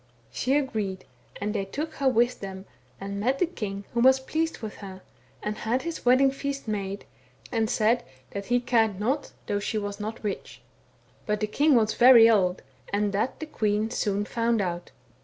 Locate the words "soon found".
13.91-14.59